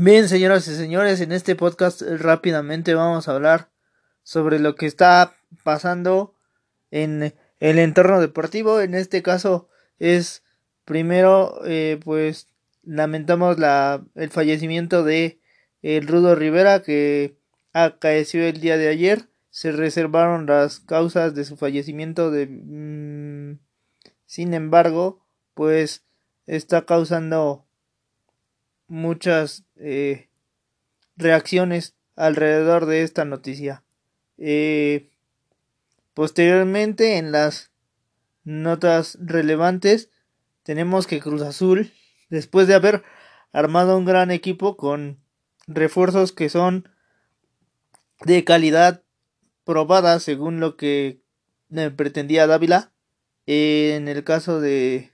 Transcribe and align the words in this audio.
Bien, 0.00 0.28
señoras 0.28 0.68
y 0.68 0.76
señores, 0.76 1.20
en 1.20 1.32
este 1.32 1.56
podcast 1.56 2.02
rápidamente 2.02 2.94
vamos 2.94 3.26
a 3.26 3.34
hablar 3.34 3.68
sobre 4.22 4.60
lo 4.60 4.76
que 4.76 4.86
está 4.86 5.34
pasando 5.64 6.36
en 6.92 7.34
el 7.58 7.78
entorno 7.80 8.20
deportivo. 8.20 8.80
En 8.80 8.94
este 8.94 9.24
caso 9.24 9.68
es 9.98 10.44
primero, 10.84 11.62
eh, 11.66 11.98
pues 12.04 12.46
lamentamos 12.84 13.58
la, 13.58 14.04
el 14.14 14.30
fallecimiento 14.30 15.02
de 15.02 15.40
el 15.82 16.06
Rudo 16.06 16.36
Rivera 16.36 16.80
que 16.84 17.36
acaeció 17.72 18.44
el 18.44 18.60
día 18.60 18.76
de 18.76 18.86
ayer. 18.86 19.24
Se 19.50 19.72
reservaron 19.72 20.46
las 20.46 20.78
causas 20.78 21.34
de 21.34 21.44
su 21.44 21.56
fallecimiento 21.56 22.30
de, 22.30 22.46
mm, 22.46 23.58
sin 24.26 24.54
embargo, 24.54 25.26
pues 25.54 26.04
está 26.46 26.86
causando 26.86 27.67
muchas 28.88 29.64
eh, 29.76 30.28
reacciones 31.16 31.94
alrededor 32.16 32.86
de 32.86 33.02
esta 33.02 33.24
noticia. 33.24 33.84
Eh, 34.38 35.10
posteriormente, 36.14 37.18
en 37.18 37.32
las 37.32 37.70
notas 38.44 39.18
relevantes, 39.20 40.10
tenemos 40.62 41.06
que 41.06 41.20
Cruz 41.20 41.42
Azul, 41.42 41.92
después 42.30 42.66
de 42.66 42.74
haber 42.74 43.04
armado 43.52 43.96
un 43.96 44.04
gran 44.04 44.30
equipo 44.30 44.76
con 44.76 45.20
refuerzos 45.66 46.32
que 46.32 46.48
son 46.48 46.88
de 48.24 48.44
calidad 48.44 49.02
probada 49.64 50.18
según 50.18 50.60
lo 50.60 50.76
que 50.76 51.20
pretendía 51.96 52.46
Dávila, 52.46 52.92
en 53.46 54.08
el 54.08 54.24
caso 54.24 54.60
de 54.60 55.12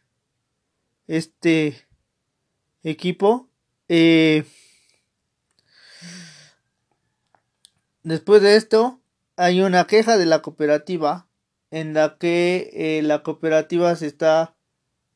este 1.07 1.87
equipo 2.83 3.49
eh, 3.89 4.45
después 8.03 8.43
de 8.43 8.57
esto, 8.57 9.01
hay 9.37 9.61
una 9.61 9.87
queja 9.87 10.17
de 10.17 10.27
la 10.27 10.43
cooperativa 10.43 11.27
en 11.71 11.95
la 11.95 12.17
que 12.19 12.71
eh, 12.73 13.03
la 13.03 13.23
cooperativa 13.23 13.95
se 13.97 14.07
está 14.07 14.55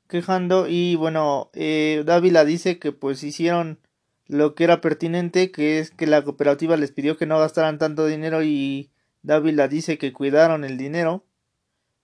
quejando 0.08 0.66
y 0.69 0.97
bueno, 0.97 1.50
eh, 1.52 2.02
Dávila 2.05 2.44
dice 2.44 2.78
que 2.78 2.92
pues 2.92 3.22
hicieron 3.22 3.78
lo 4.27 4.55
que 4.55 4.64
era 4.64 4.80
pertinente, 4.80 5.53
que 5.53 5.78
es 5.78 5.91
que 5.91 6.06
la 6.06 6.25
cooperativa 6.25 6.77
les 6.77 6.92
pidió 6.92 7.16
que 7.16 7.27
no 7.27 7.38
gastaran 7.38 7.78
tanto 7.78 8.06
dinero 8.06 8.42
y 8.42 8.91
Dávila 9.22 9.69
dice 9.69 9.98
que 9.98 10.12
cuidaron 10.12 10.64
el 10.64 10.77
dinero. 10.77 11.25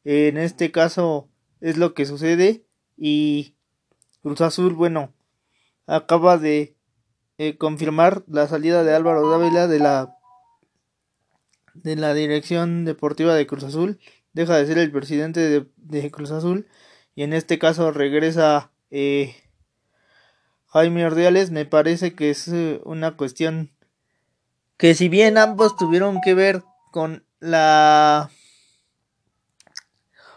En 0.05 0.37
este 0.37 0.71
caso 0.71 1.29
es 1.61 1.77
lo 1.79 1.95
que 1.95 2.07
sucede 2.07 2.65
y 2.97 3.55
Cruz 4.23 4.41
Azul, 4.41 4.75
bueno, 4.75 5.13
acaba 5.87 6.39
de 6.39 6.77
eh, 7.39 7.57
confirmar 7.57 8.25
la 8.29 8.47
salida 8.47 8.85
de 8.85 8.95
Álvaro 8.95 9.29
Dávila 9.29 9.67
de 9.67 9.79
la 9.81 10.17
de 11.75 11.97
la 11.97 12.15
dirección 12.15 12.85
deportiva 12.85 13.35
de 13.35 13.47
Cruz 13.47 13.65
Azul. 13.65 13.99
Deja 14.33 14.57
de 14.57 14.67
ser 14.67 14.79
el 14.79 14.93
presidente 14.93 15.67
de, 15.77 16.11
Cruz 16.11 16.31
Azul. 16.31 16.69
Y 17.17 17.25
en 17.25 17.33
este 17.33 17.59
caso 17.59 17.91
regresa 17.91 18.71
eh, 18.91 19.35
Jaime 20.67 21.05
Ordiales. 21.05 21.51
Me 21.51 21.67
parece 21.67 22.15
que 22.15 22.31
es 22.31 22.49
eh, 22.49 22.81
una 22.85 23.17
cuestión 23.17 23.73
que 24.77 24.95
si 24.95 25.09
bien 25.09 25.37
ambos 25.37 25.77
tuvieron 25.77 26.21
que 26.21 26.35
ver 26.35 26.63
con 26.93 27.25
la 27.41 28.31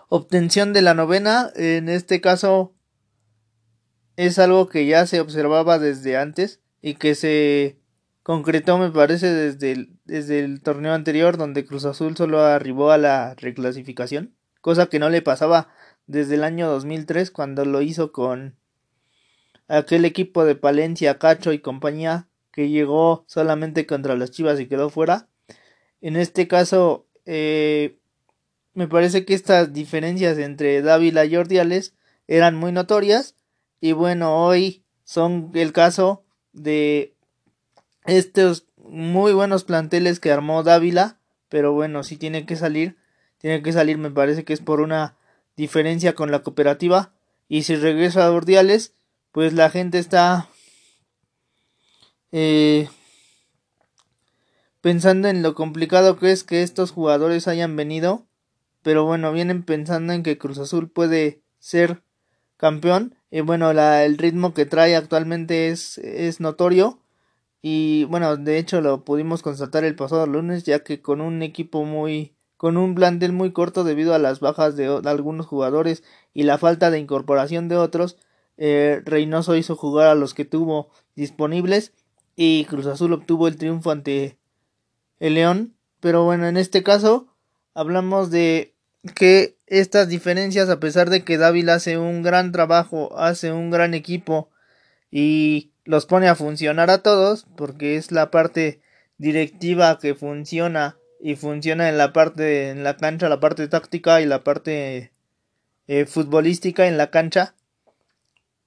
obtención 0.10 0.74
de 0.74 0.82
la 0.82 0.94
novena 0.94 1.52
en 1.56 1.90
este 1.90 2.22
caso 2.22 2.77
es 4.18 4.40
algo 4.40 4.68
que 4.68 4.86
ya 4.86 5.06
se 5.06 5.22
observaba 5.22 5.80
desde 5.80 6.18
antes 6.18 6.60
y 6.82 6.96
que 6.96 7.16
se 7.16 7.78
concretó 8.24 8.78
me 8.78 8.92
parece 8.92 9.32
desde 9.32 9.72
el, 9.72 9.90
desde 10.04 10.40
el 10.40 10.62
torneo 10.62 10.94
anterior 10.94 11.38
donde 11.38 11.66
Cruz 11.66 11.86
Azul 11.86 12.18
solo 12.18 12.42
arribó 12.42 12.92
a 12.92 12.98
la 12.98 13.36
reclasificación, 13.36 14.36
cosa 14.60 14.88
que 14.88 15.00
no 15.00 15.10
le 15.10 15.22
pasaba 15.22 15.70
desde 16.08 16.36
el 16.36 16.44
año 16.44 16.68
2003 16.68 17.32
cuando 17.32 17.64
lo 17.64 17.82
hizo 17.82 18.12
con 18.12 18.58
aquel 19.68 20.04
equipo 20.04 20.46
de 20.46 20.56
Palencia, 20.56 21.20
Cacho 21.20 21.54
y 21.54 21.60
compañía 21.60 22.28
que 22.52 22.70
llegó 22.70 23.24
solamente 23.28 23.86
contra 23.86 24.16
las 24.16 24.32
Chivas 24.32 24.60
y 24.60 24.68
quedó 24.68 24.90
fuera. 24.90 25.28
En 26.02 26.16
este 26.16 26.48
caso, 26.48 27.06
eh, 27.26 28.00
me 28.74 28.88
parece 28.88 29.26
que 29.26 29.36
estas 29.36 29.74
diferencias 29.74 30.40
entre 30.40 30.82
Dávila 30.82 31.26
y 31.26 31.36
Ordiales 31.36 31.94
eran 32.28 32.56
muy 32.56 32.72
notorias 32.72 33.36
y 33.80 33.92
bueno, 33.92 34.44
hoy 34.44 34.84
son 35.04 35.52
el 35.54 35.74
caso 35.74 36.24
de 36.54 37.16
estos 38.06 38.66
muy 38.78 39.34
buenos 39.34 39.64
planteles 39.64 40.20
que 40.20 40.32
armó 40.32 40.64
Dávila, 40.64 41.20
pero 41.50 41.74
bueno, 41.74 42.04
si 42.04 42.18
tiene 42.18 42.46
que 42.46 42.56
salir, 42.56 42.98
tiene 43.38 43.62
que 43.62 43.74
salir, 43.74 43.98
me 43.98 44.12
parece 44.12 44.44
que 44.44 44.54
es 44.54 44.62
por 44.62 44.82
una 44.82 45.16
diferencia 45.56 46.16
con 46.16 46.32
la 46.32 46.44
cooperativa. 46.44 47.14
Y 47.48 47.64
si 47.64 47.76
regresa 47.76 48.26
a 48.26 48.32
Ordiales, 48.32 48.94
pues 49.32 49.54
la 49.54 49.70
gente 49.70 50.00
está 50.00 50.50
eh, 52.32 52.90
pensando 54.82 55.28
en 55.28 55.44
lo 55.44 55.54
complicado 55.54 56.18
que 56.18 56.32
es 56.32 56.44
que 56.44 56.64
estos 56.64 56.92
jugadores 56.92 57.48
hayan 57.48 57.76
venido. 57.76 58.26
Pero 58.82 59.06
bueno, 59.06 59.32
vienen 59.34 59.64
pensando 59.64 60.14
en 60.14 60.24
que 60.24 60.38
Cruz 60.38 60.60
Azul 60.60 60.90
puede 60.90 61.42
ser 61.60 62.04
campeón. 62.58 63.16
Y 63.32 63.42
bueno, 63.42 63.74
la, 63.74 64.04
el 64.06 64.18
ritmo 64.18 64.54
que 64.54 64.66
trae 64.66 64.96
actualmente 64.96 65.70
es, 65.70 65.98
es 66.00 66.40
notorio. 66.40 67.00
Y 67.62 68.06
bueno, 68.06 68.38
de 68.38 68.58
hecho 68.60 68.82
lo 68.82 69.04
pudimos 69.04 69.42
constatar 69.42 69.84
el 69.84 69.96
pasado 69.96 70.26
lunes, 70.28 70.64
ya 70.64 70.80
que 70.84 71.02
con 71.02 71.22
un 71.22 71.42
equipo 71.42 71.86
muy. 71.86 72.34
con 72.58 72.78
un 72.78 72.96
plantel 72.96 73.34
muy 73.34 73.52
corto 73.52 73.84
debido 73.84 74.14
a 74.14 74.20
las 74.20 74.40
bajas 74.40 74.76
de, 74.76 74.88
algunos 75.06 75.46
jugadores 75.46 76.04
y 76.34 76.44
la 76.44 76.58
falta 76.58 76.92
de 76.92 77.00
incorporación 77.00 77.68
de 77.68 77.78
otros, 77.78 78.18
eh, 78.58 79.02
Reynoso 79.06 79.56
hizo 79.56 79.76
jugar 79.76 80.08
a 80.08 80.16
los 80.16 80.34
que 80.34 80.46
tuvo 80.46 80.90
disponibles 81.16 81.94
y 82.36 82.66
Cruz 82.66 82.86
Azul 82.88 83.14
obtuvo 83.14 83.48
el 83.48 83.58
triunfo 83.58 83.92
ante 83.92 84.38
el 85.20 85.36
León. 85.36 85.76
Pero 86.00 86.24
bueno, 86.24 86.48
en 86.48 86.58
este 86.58 86.84
caso 86.84 87.28
hablamos 87.74 88.32
de 88.32 88.76
que 89.16 89.57
estas 89.68 90.08
diferencias, 90.08 90.70
a 90.70 90.80
pesar 90.80 91.10
de 91.10 91.24
que 91.24 91.38
Dávila 91.38 91.76
hace 91.76 91.98
un 91.98 92.24
gran 92.24 92.52
trabajo, 92.52 93.18
hace 93.20 93.52
un 93.52 93.70
gran 93.70 93.94
equipo 93.94 94.50
y 95.12 95.72
los 95.84 96.06
pone 96.06 96.28
a 96.28 96.36
funcionar 96.36 96.90
a 96.90 97.04
todos, 97.04 97.46
porque 97.56 97.98
es 97.98 98.12
la 98.12 98.32
parte 98.32 98.82
directiva 99.18 100.00
que 100.00 100.16
funciona 100.16 100.98
y 101.20 101.36
funciona 101.36 101.90
en 101.90 101.98
la 101.98 102.14
parte 102.14 102.70
en 102.70 102.84
la 102.84 102.96
cancha, 102.96 103.30
la 103.30 103.40
parte 103.40 103.68
táctica 103.68 104.22
y 104.22 104.26
la 104.26 104.44
parte 104.44 105.12
eh, 105.88 106.06
futbolística 106.06 106.88
en 106.88 106.98
la 106.98 107.10
cancha. 107.10 107.56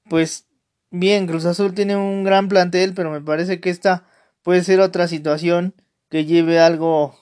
Pues 0.09 0.47
bien, 0.91 1.27
Cruz 1.27 1.47
Azul 1.47 1.75
tiene 1.75 1.97
un 1.97 2.25
gran 2.25 2.49
plantel, 2.49 2.93
pero 2.94 3.10
me 3.10 3.21
parece 3.21 3.60
que 3.60 3.71
esta 3.71 4.06
puede 4.43 4.65
ser 4.65 4.81
otra 4.81 5.09
situación 5.09 5.75
que 6.10 6.25
lleve 6.25 6.59
algo 6.59 7.19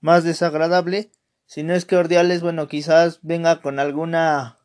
más 0.00 0.24
desagradable 0.24 1.10
si 1.46 1.62
no 1.62 1.74
es 1.74 1.84
que 1.84 1.96
Ordiales, 1.96 2.42
bueno, 2.42 2.68
quizás 2.68 3.20
venga 3.22 3.60
con 3.60 3.78
alguna 3.78 4.58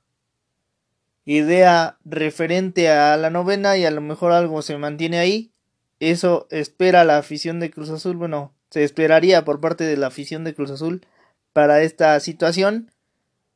idea 1.26 1.98
referente 2.04 2.90
a 2.90 3.16
la 3.18 3.30
novena 3.30 3.78
y 3.78 3.86
a 3.86 3.92
lo 3.92 4.02
mejor 4.02 4.32
algo 4.32 4.62
se 4.62 4.78
mantiene 4.78 5.20
ahí. 5.20 5.52
Eso 6.00 6.48
espera 6.50 7.04
la 7.04 7.18
afición 7.18 7.60
de 7.60 7.70
Cruz 7.70 7.92
Azul. 7.92 8.18
Bueno, 8.18 8.54
se 8.72 8.84
esperaría 8.84 9.46
por 9.46 9.62
parte 9.62 9.84
de 9.84 9.98
la 9.98 10.08
afición 10.08 10.44
de 10.44 10.56
Cruz 10.56 10.72
Azul 10.72 11.06
para 11.54 11.84
esta 11.84 12.20
situación. 12.20 12.92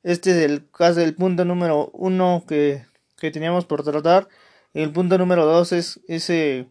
Este 0.03 0.31
es 0.31 0.37
el 0.37 0.69
caso 0.69 0.99
del 0.99 1.15
punto 1.15 1.45
número 1.45 1.89
uno 1.93 2.43
que, 2.47 2.85
que 3.17 3.31
teníamos 3.31 3.65
por 3.65 3.83
tratar. 3.83 4.27
El 4.75 4.91
punto 4.91 5.17
número 5.17 5.45
dos 5.45 5.71
es 5.71 5.99
ese 6.07 6.67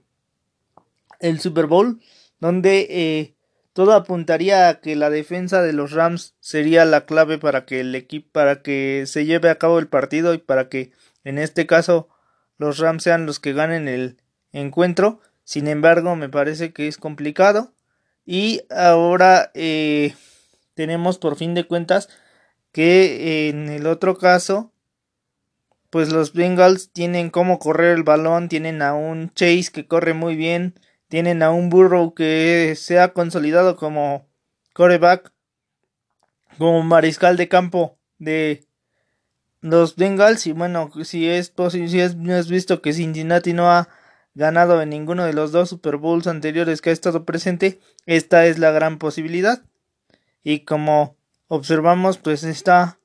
el 1.19 1.41
Super 1.41 1.67
Bowl, 1.67 2.01
donde 2.39 2.87
eh, 2.91 3.34
todo 3.75 3.93
apuntaría 3.93 4.69
a 4.69 4.81
que 4.81 4.97
la 4.97 5.11
defensa 5.11 5.61
de 5.61 5.73
los 5.75 5.91
Rams 5.91 6.37
sería 6.41 6.85
la 6.85 7.05
clave 7.07 7.39
para 7.39 7.67
que 7.67 7.81
el 7.81 7.95
equipo 7.95 8.31
para 8.33 8.63
que 8.63 9.05
se 9.07 9.27
lleve 9.27 9.51
a 9.51 9.59
cabo 9.59 9.79
el 9.79 9.89
partido 9.89 10.33
y 10.33 10.39
para 10.39 10.69
que 10.69 10.93
en 11.25 11.39
este 11.39 11.67
caso 11.67 12.09
los 12.57 12.79
Rams 12.79 13.03
sean 13.03 13.27
los 13.27 13.41
que 13.41 13.53
ganen 13.53 13.89
el 13.89 14.17
encuentro. 14.53 15.21
Sin 15.43 15.67
embargo, 15.67 16.15
me 16.15 16.29
parece 16.29 16.73
que 16.73 16.87
es 16.87 16.97
complicado. 16.97 17.75
Y 18.25 18.63
ahora 18.71 19.51
eh, 19.55 20.15
tenemos 20.75 21.19
por 21.19 21.37
fin 21.37 21.55
de 21.55 21.67
cuentas 21.67 22.09
que 22.71 23.49
en 23.49 23.69
el 23.69 23.89
otro 23.89 24.17
caso, 24.17 24.73
pues 25.91 26.13
los 26.13 26.33
Bengals 26.33 26.91
tienen 26.93 27.31
cómo 27.31 27.59
correr 27.59 27.97
el 27.97 28.05
balón, 28.05 28.49
tienen 28.49 28.83
a 28.83 28.95
un 28.95 29.31
Chase 29.35 29.71
que 29.73 29.87
corre 29.87 30.15
muy 30.15 30.37
bien, 30.37 30.75
tienen 31.15 31.45
a 31.45 31.53
un 31.53 31.71
Burrow 31.71 32.13
que 32.13 32.75
se 32.77 32.99
ha 32.99 33.13
consolidado 33.13 33.77
como 33.77 34.27
coreback, 34.73 35.33
como 36.59 36.83
mariscal 36.83 37.37
de 37.37 37.47
campo 37.47 38.01
de 38.19 38.67
los 39.61 39.95
Bengals. 39.95 40.49
Y 40.49 40.51
bueno, 40.51 40.91
si 41.05 41.29
es 41.29 41.51
posible, 41.51 41.89
si 41.89 42.01
es, 42.01 42.49
visto 42.49 42.83
que 42.83 42.93
Cincinnati 42.93 43.53
no 43.53 43.71
ha 43.71 43.89
ganado 44.35 44.83
en 44.83 44.91
ninguno 44.91 45.25
de 45.25 45.35
los 45.35 45.53
dos 45.53 45.69
Super 45.69 45.99
Bowls 45.99 46.27
anteriores 46.27 46.81
que 46.81 46.91
ha 46.91 46.93
estado 46.93 47.25
presente, 47.25 47.79
esta 48.07 48.47
es 48.47 48.59
la 48.59 48.73
gran 48.73 48.99
posibilidad. 48.99 49.63
Y 50.43 50.65
como 50.65 51.17
observamos, 51.47 52.19
pues 52.19 52.43
está 52.43 52.99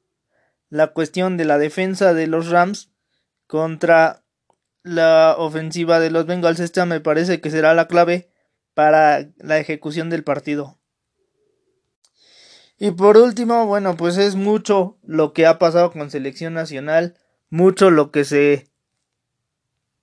la 0.69 0.93
cuestión 0.93 1.37
de 1.37 1.45
la 1.45 1.59
defensa 1.59 2.15
de 2.15 2.25
los 2.25 2.49
Rams 2.49 2.89
contra 3.45 4.23
la 4.83 5.35
ofensiva 5.37 5.99
de 5.99 6.09
los 6.09 6.25
Bengals. 6.25 6.59
Esta 6.59 6.85
me 6.85 6.99
parece 6.99 7.41
que 7.41 7.51
será 7.51 7.73
la 7.73 7.87
clave 7.87 8.29
para 8.73 9.29
la 9.37 9.57
ejecución 9.57 10.09
del 10.09 10.23
partido. 10.23 10.77
Y 12.77 12.91
por 12.91 13.17
último, 13.17 13.65
bueno, 13.65 13.97
pues 13.97 14.17
es 14.17 14.35
mucho 14.35 14.97
lo 15.03 15.33
que 15.33 15.45
ha 15.45 15.59
pasado 15.59 15.91
con 15.91 16.09
selección 16.09 16.53
nacional, 16.53 17.17
mucho 17.49 17.91
lo 17.91 18.09
que 18.11 18.23
se 18.23 18.69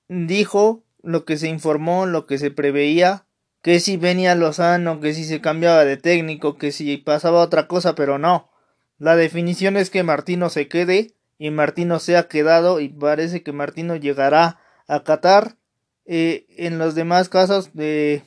dijo, 0.08 0.84
lo 1.02 1.24
que 1.24 1.38
se 1.38 1.48
informó, 1.48 2.04
lo 2.04 2.26
que 2.26 2.36
se 2.36 2.50
preveía, 2.50 3.26
que 3.62 3.80
si 3.80 3.96
venía 3.96 4.34
Lozano, 4.34 5.00
que 5.00 5.14
si 5.14 5.24
se 5.24 5.40
cambiaba 5.40 5.84
de 5.86 5.96
técnico, 5.96 6.58
que 6.58 6.70
si 6.70 6.98
pasaba 6.98 7.40
otra 7.40 7.66
cosa, 7.66 7.94
pero 7.94 8.18
no. 8.18 8.50
La 8.98 9.16
definición 9.16 9.76
es 9.76 9.88
que 9.88 10.02
Martino 10.02 10.50
se 10.50 10.68
quede 10.68 11.14
y 11.38 11.50
Martino 11.50 11.98
se 11.98 12.16
ha 12.16 12.28
quedado 12.28 12.80
y 12.80 12.90
parece 12.90 13.42
que 13.42 13.52
Martino 13.52 13.96
llegará 13.96 14.60
a 14.86 15.02
Qatar. 15.04 15.56
Eh, 16.04 16.46
en 16.56 16.78
los 16.78 16.94
demás 16.94 17.28
casos 17.28 17.74
de 17.74 18.22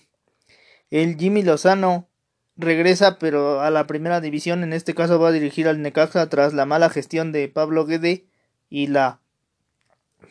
el 0.91 1.17
Jimmy 1.17 1.43
Lozano 1.43 2.09
regresa 2.57 3.19
pero 3.19 3.61
a 3.61 3.69
la 3.69 3.87
primera 3.87 4.19
división, 4.19 4.63
en 4.63 4.73
este 4.73 4.93
caso 4.93 5.19
va 5.19 5.29
a 5.29 5.31
dirigir 5.31 5.67
al 5.67 5.81
Necaxa 5.81 6.27
tras 6.29 6.53
la 6.53 6.65
mala 6.65 6.89
gestión 6.89 7.31
de 7.31 7.47
Pablo 7.47 7.85
Guede 7.85 8.25
y 8.69 8.87
la 8.87 9.21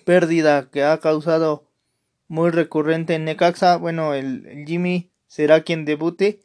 pérdida 0.05 0.69
que 0.71 0.85
ha 0.85 0.99
causado 0.99 1.65
muy 2.29 2.51
recurrente 2.51 3.15
en 3.15 3.25
Necaxa. 3.25 3.77
Bueno, 3.77 4.15
el, 4.15 4.65
Jimmy 4.67 5.11
será 5.27 5.63
quien 5.63 5.85
debute 5.85 6.41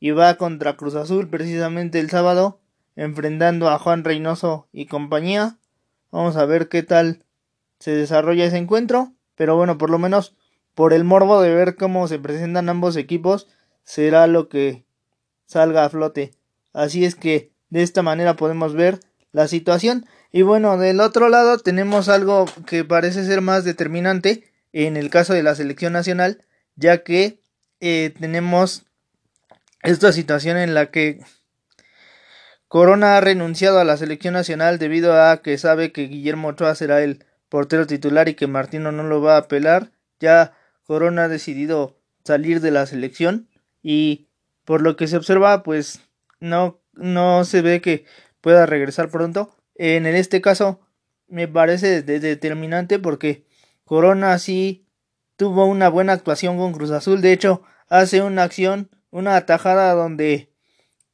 y 0.00 0.10
va 0.10 0.34
contra 0.36 0.76
Cruz 0.76 0.94
Azul 0.94 1.28
precisamente 1.28 2.00
el 2.00 2.10
sábado, 2.10 2.60
enfrentando 2.96 3.68
a 3.68 3.78
Juan 3.78 4.04
Reynoso 4.04 4.68
y 4.72 4.86
compañía. 4.86 5.58
Vamos 6.10 6.36
a 6.36 6.44
ver 6.44 6.68
qué 6.68 6.82
tal 6.82 7.24
se 7.78 7.92
desarrolla 7.92 8.44
ese 8.44 8.58
encuentro, 8.58 9.12
pero 9.38 9.56
bueno, 9.56 9.78
por 9.78 9.88
lo 9.88 9.98
menos 9.98 10.34
por 10.74 10.92
el 10.92 11.04
morbo 11.04 11.40
de 11.40 11.54
ver 11.54 11.76
cómo 11.76 12.08
se 12.08 12.18
presentan 12.18 12.68
ambos 12.68 12.96
equipos, 12.96 13.46
será 13.84 14.26
lo 14.26 14.48
que 14.48 14.84
salga 15.46 15.84
a 15.84 15.88
flote. 15.88 16.32
Así 16.72 17.04
es 17.04 17.14
que 17.14 17.52
de 17.70 17.82
esta 17.82 18.02
manera 18.02 18.34
podemos 18.34 18.74
ver 18.74 18.98
la 19.30 19.46
situación. 19.46 20.06
Y 20.32 20.42
bueno, 20.42 20.76
del 20.76 21.00
otro 21.00 21.28
lado 21.28 21.58
tenemos 21.58 22.08
algo 22.08 22.46
que 22.66 22.84
parece 22.84 23.24
ser 23.24 23.40
más 23.40 23.64
determinante 23.64 24.44
en 24.72 24.96
el 24.96 25.08
caso 25.08 25.34
de 25.34 25.44
la 25.44 25.54
selección 25.54 25.92
nacional, 25.92 26.44
ya 26.74 27.04
que 27.04 27.40
eh, 27.80 28.12
tenemos 28.18 28.86
esta 29.84 30.12
situación 30.12 30.56
en 30.56 30.74
la 30.74 30.90
que 30.90 31.20
Corona 32.66 33.16
ha 33.16 33.20
renunciado 33.20 33.78
a 33.78 33.84
la 33.84 33.96
selección 33.96 34.34
nacional 34.34 34.80
debido 34.80 35.14
a 35.22 35.42
que 35.42 35.56
sabe 35.58 35.92
que 35.92 36.08
Guillermo 36.08 36.48
Ochoa 36.48 36.74
será 36.74 37.02
el 37.02 37.24
portero 37.48 37.86
titular 37.86 38.28
y 38.28 38.34
que 38.34 38.46
Martino 38.46 38.92
no 38.92 39.02
lo 39.02 39.20
va 39.20 39.36
a 39.36 39.40
apelar. 39.40 39.90
Ya 40.20 40.52
Corona 40.84 41.24
ha 41.24 41.28
decidido 41.28 41.96
salir 42.24 42.60
de 42.60 42.70
la 42.70 42.86
selección 42.86 43.48
y 43.82 44.28
por 44.64 44.82
lo 44.82 44.96
que 44.96 45.06
se 45.06 45.16
observa, 45.16 45.62
pues 45.62 46.00
no, 46.40 46.80
no 46.92 47.44
se 47.44 47.62
ve 47.62 47.80
que 47.80 48.04
pueda 48.40 48.66
regresar 48.66 49.10
pronto. 49.10 49.56
En 49.74 50.06
este 50.06 50.40
caso, 50.40 50.80
me 51.26 51.48
parece 51.48 52.02
determinante 52.02 52.98
porque 52.98 53.46
Corona 53.84 54.38
sí 54.38 54.86
tuvo 55.36 55.66
una 55.66 55.88
buena 55.88 56.12
actuación 56.12 56.58
con 56.58 56.72
Cruz 56.72 56.90
Azul. 56.90 57.20
De 57.22 57.32
hecho, 57.32 57.62
hace 57.88 58.22
una 58.22 58.42
acción, 58.42 58.90
una 59.10 59.36
atajada 59.36 59.94
donde 59.94 60.52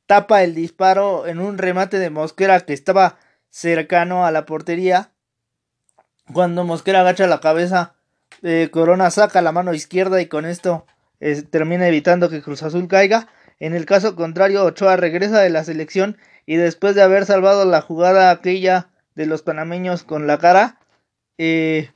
tapa 0.07 0.43
el 0.43 0.55
disparo 0.55 1.27
en 1.27 1.39
un 1.39 1.59
remate 1.59 1.99
de 1.99 2.11
Mosquera 2.11 2.61
que 2.61 2.73
estaba 2.73 3.19
cercano 3.51 4.27
a 4.27 4.31
la 4.31 4.47
portería. 4.47 5.13
Cuando 6.33 6.65
Mosquera 6.65 7.01
agacha 7.01 7.27
la 7.27 7.41
cabeza, 7.41 7.95
eh, 8.43 8.69
Corona 8.71 9.11
saca 9.11 9.43
la 9.43 9.53
mano 9.53 9.75
izquierda 9.75 10.21
y 10.21 10.27
con 10.27 10.45
esto 10.47 10.87
termina 11.51 11.89
evitando 11.89 12.29
que 12.29 12.43
Cruz 12.43 12.63
Azul 12.63 12.89
caiga. 12.89 13.29
En 13.61 13.75
el 13.75 13.87
caso 13.87 14.17
contrario, 14.17 14.65
Ochoa 14.65 14.97
regresa 14.97 15.41
de 15.41 15.51
la 15.51 15.65
selección 15.65 16.19
y 16.45 16.57
después 16.57 16.95
de 16.95 17.03
haber 17.03 17.25
salvado 17.25 17.65
la 17.65 17.81
jugada 17.81 18.31
aquella 18.31 18.91
de 19.15 19.27
los 19.27 19.43
panameños 19.43 20.03
con 20.03 20.27
la 20.27 20.39
cara, 20.39 20.81
eh, 21.39 21.91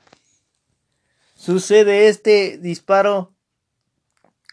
sucede 1.34 2.08
este 2.08 2.58
disparo 2.58 3.34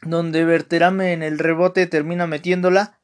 donde 0.02 0.46
Berterame 0.46 1.14
en 1.14 1.24
el 1.24 1.40
rebote 1.40 1.88
termina 1.88 2.28
metiéndola 2.28 3.00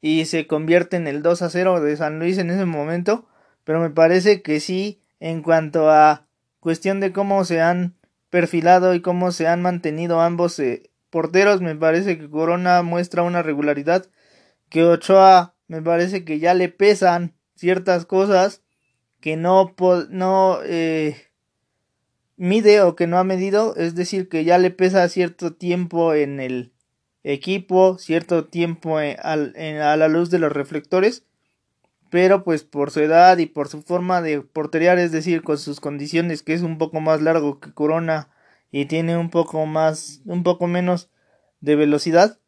y 0.00 0.24
se 0.26 0.46
convierte 0.46 0.96
en 0.96 1.06
el 1.06 1.22
2 1.22 1.42
a 1.42 1.50
0 1.50 1.80
de 1.80 1.96
San 1.96 2.18
Luis 2.18 2.38
en 2.38 2.50
ese 2.50 2.64
momento, 2.64 3.26
pero 3.64 3.80
me 3.80 3.90
parece 3.90 4.42
que 4.42 4.60
sí 4.60 5.01
en 5.22 5.40
cuanto 5.40 5.88
a 5.88 6.26
cuestión 6.58 6.98
de 6.98 7.12
cómo 7.12 7.44
se 7.44 7.60
han 7.60 7.94
perfilado 8.28 8.92
y 8.92 9.00
cómo 9.00 9.30
se 9.30 9.46
han 9.46 9.62
mantenido 9.62 10.20
ambos 10.20 10.58
eh, 10.58 10.90
porteros 11.10 11.60
me 11.60 11.76
parece 11.76 12.18
que 12.18 12.28
Corona 12.28 12.82
muestra 12.82 13.22
una 13.22 13.40
regularidad 13.40 14.06
que 14.68 14.82
Ochoa 14.82 15.54
me 15.68 15.80
parece 15.80 16.24
que 16.24 16.40
ya 16.40 16.54
le 16.54 16.68
pesan 16.68 17.36
ciertas 17.54 18.04
cosas 18.04 18.62
que 19.20 19.36
no, 19.36 19.76
no 20.10 20.58
eh, 20.64 21.16
mide 22.36 22.80
o 22.80 22.96
que 22.96 23.06
no 23.06 23.18
ha 23.18 23.24
medido, 23.24 23.76
es 23.76 23.94
decir, 23.94 24.28
que 24.28 24.42
ya 24.42 24.58
le 24.58 24.72
pesa 24.72 25.08
cierto 25.08 25.52
tiempo 25.52 26.14
en 26.14 26.40
el 26.40 26.72
equipo, 27.22 27.96
cierto 27.98 28.46
tiempo 28.46 28.98
a 28.98 29.36
la 29.36 30.08
luz 30.08 30.30
de 30.30 30.40
los 30.40 30.50
reflectores, 30.50 31.24
pero 32.12 32.44
pues 32.44 32.62
por 32.62 32.90
su 32.90 33.00
edad 33.00 33.38
y 33.38 33.46
por 33.46 33.68
su 33.68 33.80
forma 33.80 34.20
de 34.20 34.42
porterear, 34.42 34.98
es 34.98 35.12
decir, 35.12 35.40
con 35.42 35.56
sus 35.56 35.80
condiciones 35.80 36.42
que 36.42 36.52
es 36.52 36.60
un 36.60 36.76
poco 36.76 37.00
más 37.00 37.22
largo 37.22 37.58
que 37.58 37.72
Corona 37.72 38.28
y 38.70 38.84
tiene 38.84 39.16
un 39.16 39.30
poco 39.30 39.64
más, 39.64 40.20
un 40.26 40.42
poco 40.42 40.66
menos 40.66 41.08
de 41.62 41.74
velocidad. 41.74 42.38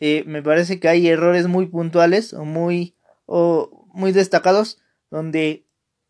Eh, 0.00 0.22
me 0.26 0.42
parece 0.42 0.80
que 0.80 0.88
hay 0.88 1.08
errores 1.08 1.48
muy 1.48 1.64
puntuales 1.64 2.34
o 2.34 2.44
muy, 2.44 2.94
o 3.24 3.88
muy 3.94 4.12
destacados 4.12 4.82
donde 5.10 5.64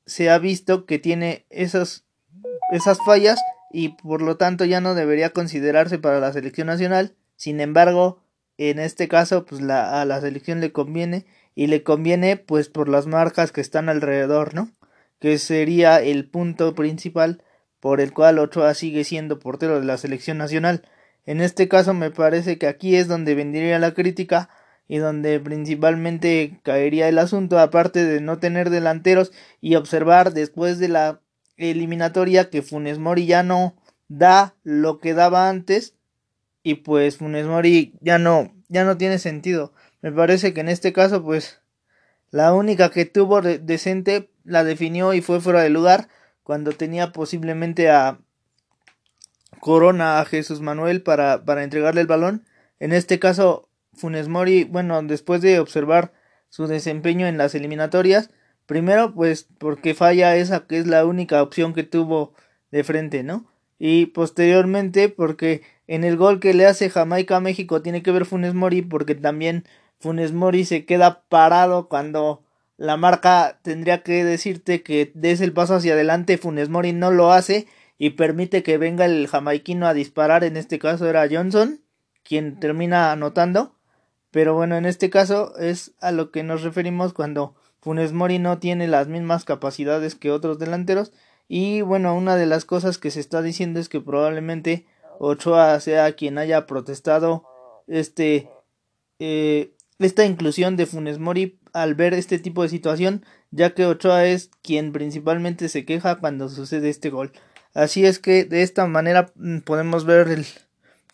se 0.04 0.28
ha 0.28 0.38
visto 0.38 0.84
que 0.84 0.98
tiene 0.98 1.46
esas, 1.48 2.06
esas 2.72 2.98
fallas 3.06 3.38
y 3.70 3.90
por 3.90 4.20
lo 4.20 4.36
tanto 4.36 4.64
ya 4.64 4.80
no 4.80 4.96
debería 4.96 5.30
considerarse 5.30 6.00
para 6.00 6.18
la 6.18 6.32
selección 6.32 6.66
nacional. 6.66 7.14
Sin 7.36 7.60
embargo, 7.60 8.20
en 8.58 8.80
este 8.80 9.06
caso, 9.06 9.46
pues 9.46 9.60
la, 9.60 10.02
a 10.02 10.04
la 10.06 10.20
selección 10.20 10.60
le 10.60 10.72
conviene 10.72 11.24
y 11.60 11.66
le 11.66 11.82
conviene 11.82 12.38
pues 12.38 12.70
por 12.70 12.88
las 12.88 13.06
marcas 13.06 13.52
que 13.52 13.60
están 13.60 13.90
alrededor, 13.90 14.54
¿no? 14.54 14.70
Que 15.18 15.36
sería 15.36 16.00
el 16.00 16.26
punto 16.26 16.74
principal 16.74 17.44
por 17.80 18.00
el 18.00 18.14
cual 18.14 18.38
Ochoa 18.38 18.72
sigue 18.72 19.04
siendo 19.04 19.38
portero 19.38 19.78
de 19.78 19.84
la 19.84 19.98
selección 19.98 20.38
nacional. 20.38 20.88
En 21.26 21.42
este 21.42 21.68
caso 21.68 21.92
me 21.92 22.10
parece 22.10 22.56
que 22.56 22.66
aquí 22.66 22.96
es 22.96 23.08
donde 23.08 23.34
vendría 23.34 23.78
la 23.78 23.92
crítica 23.92 24.48
y 24.88 24.96
donde 24.96 25.38
principalmente 25.38 26.58
caería 26.62 27.10
el 27.10 27.18
asunto, 27.18 27.58
aparte 27.58 28.06
de 28.06 28.22
no 28.22 28.38
tener 28.38 28.70
delanteros 28.70 29.30
y 29.60 29.74
observar 29.74 30.32
después 30.32 30.78
de 30.78 30.88
la 30.88 31.20
eliminatoria 31.58 32.48
que 32.48 32.62
Funes 32.62 32.98
Mori 32.98 33.26
ya 33.26 33.42
no 33.42 33.76
da 34.08 34.54
lo 34.62 34.98
que 34.98 35.12
daba 35.12 35.50
antes 35.50 35.94
y 36.62 36.76
pues 36.76 37.18
Funes 37.18 37.44
Mori 37.44 37.92
ya 38.00 38.18
no 38.18 38.50
ya 38.70 38.84
no 38.84 38.96
tiene 38.96 39.18
sentido. 39.18 39.74
Me 40.02 40.12
parece 40.12 40.54
que 40.54 40.60
en 40.60 40.68
este 40.68 40.92
caso 40.92 41.22
pues 41.22 41.60
la 42.30 42.54
única 42.54 42.90
que 42.90 43.06
tuvo 43.06 43.42
decente 43.42 44.30
la 44.44 44.64
definió 44.64 45.14
y 45.14 45.20
fue 45.20 45.40
fuera 45.40 45.62
de 45.62 45.70
lugar 45.70 46.08
cuando 46.42 46.72
tenía 46.72 47.12
posiblemente 47.12 47.90
a 47.90 48.18
Corona 49.60 50.20
a 50.20 50.24
Jesús 50.24 50.60
Manuel 50.60 51.02
para, 51.02 51.44
para 51.44 51.64
entregarle 51.64 52.00
el 52.00 52.06
balón. 52.06 52.44
En 52.78 52.92
este 52.92 53.18
caso, 53.18 53.68
Funes 53.92 54.28
Mori, 54.28 54.64
bueno, 54.64 55.02
después 55.02 55.42
de 55.42 55.60
observar 55.60 56.12
su 56.48 56.66
desempeño 56.66 57.26
en 57.26 57.36
las 57.36 57.54
eliminatorias, 57.54 58.30
primero 58.66 59.14
pues 59.14 59.48
porque 59.58 59.94
falla 59.94 60.36
esa 60.36 60.66
que 60.66 60.78
es 60.78 60.86
la 60.86 61.04
única 61.04 61.42
opción 61.42 61.74
que 61.74 61.82
tuvo 61.82 62.34
de 62.70 62.84
frente, 62.84 63.22
¿no? 63.22 63.46
Y 63.78 64.06
posteriormente 64.06 65.08
porque 65.08 65.62
en 65.86 66.04
el 66.04 66.16
gol 66.16 66.40
que 66.40 66.54
le 66.54 66.66
hace 66.66 66.90
Jamaica 66.90 67.36
a 67.36 67.40
México 67.40 67.82
tiene 67.82 68.02
que 68.02 68.12
ver 68.12 68.26
Funes 68.26 68.54
Mori 68.54 68.82
porque 68.82 69.14
también 69.14 69.64
Funes 70.00 70.32
Mori 70.32 70.64
se 70.64 70.84
queda 70.84 71.22
parado 71.28 71.88
cuando 71.88 72.42
la 72.76 72.96
marca 72.96 73.60
tendría 73.62 74.02
que 74.02 74.24
decirte 74.24 74.82
que 74.82 75.12
des 75.14 75.40
el 75.40 75.52
paso 75.52 75.74
hacia 75.74 75.92
adelante, 75.92 76.38
Funes 76.38 76.70
Mori 76.70 76.92
no 76.92 77.10
lo 77.10 77.32
hace 77.32 77.66
y 77.98 78.10
permite 78.10 78.62
que 78.62 78.78
venga 78.78 79.04
el 79.04 79.28
jamaiquino 79.28 79.86
a 79.86 79.94
disparar, 79.94 80.42
en 80.42 80.56
este 80.56 80.78
caso 80.78 81.06
era 81.06 81.28
Johnson, 81.30 81.80
quien 82.22 82.58
termina 82.58 83.12
anotando, 83.12 83.74
pero 84.30 84.54
bueno, 84.54 84.76
en 84.76 84.86
este 84.86 85.10
caso 85.10 85.56
es 85.58 85.92
a 86.00 86.12
lo 86.12 86.30
que 86.30 86.42
nos 86.42 86.62
referimos 86.62 87.12
cuando 87.12 87.54
Funes 87.80 88.12
Mori 88.12 88.38
no 88.38 88.58
tiene 88.58 88.86
las 88.88 89.08
mismas 89.08 89.44
capacidades 89.44 90.14
que 90.14 90.30
otros 90.30 90.58
delanteros. 90.58 91.12
Y 91.48 91.80
bueno, 91.80 92.14
una 92.14 92.36
de 92.36 92.46
las 92.46 92.64
cosas 92.64 92.98
que 92.98 93.10
se 93.10 93.20
está 93.20 93.42
diciendo 93.42 93.80
es 93.80 93.88
que 93.88 94.00
probablemente 94.00 94.86
Ochoa 95.18 95.80
sea 95.80 96.12
quien 96.12 96.38
haya 96.38 96.66
protestado 96.66 97.44
este 97.88 98.48
eh, 99.18 99.74
esta 100.00 100.24
inclusión 100.24 100.76
de 100.76 100.86
Funes 100.86 101.18
Mori 101.18 101.58
al 101.72 101.94
ver 101.94 102.14
este 102.14 102.38
tipo 102.38 102.62
de 102.62 102.68
situación, 102.68 103.24
ya 103.50 103.74
que 103.74 103.86
Ochoa 103.86 104.26
es 104.26 104.50
quien 104.62 104.92
principalmente 104.92 105.68
se 105.68 105.84
queja 105.84 106.16
cuando 106.16 106.48
sucede 106.48 106.88
este 106.88 107.10
gol. 107.10 107.32
Así 107.74 108.04
es 108.04 108.18
que 108.18 108.44
de 108.44 108.62
esta 108.62 108.86
manera 108.86 109.32
mm, 109.36 109.58
podemos 109.58 110.04
ver 110.04 110.28
el 110.28 110.46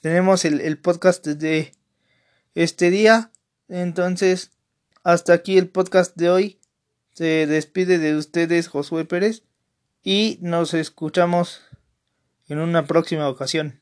tenemos 0.00 0.44
el, 0.44 0.60
el 0.60 0.78
podcast 0.78 1.26
de 1.26 1.72
este 2.54 2.90
día. 2.90 3.32
Entonces, 3.68 4.52
hasta 5.02 5.32
aquí 5.32 5.58
el 5.58 5.68
podcast 5.68 6.16
de 6.16 6.30
hoy. 6.30 6.60
Se 7.12 7.46
despide 7.46 7.98
de 7.98 8.14
ustedes 8.14 8.68
Josué 8.68 9.04
Pérez 9.04 9.42
y 10.04 10.38
nos 10.42 10.74
escuchamos 10.74 11.62
en 12.48 12.58
una 12.58 12.86
próxima 12.86 13.28
ocasión. 13.28 13.80